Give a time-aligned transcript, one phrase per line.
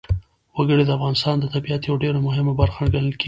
[0.57, 3.19] وګړي د افغانستان د طبیعت یوه ډېره مهمه برخه ګڼل کېږي.